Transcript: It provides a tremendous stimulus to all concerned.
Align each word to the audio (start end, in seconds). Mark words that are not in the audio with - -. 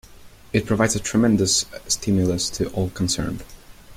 It 0.51 0.65
provides 0.65 0.95
a 0.95 0.99
tremendous 0.99 1.67
stimulus 1.87 2.49
to 2.49 2.71
all 2.71 2.89
concerned. 2.89 3.43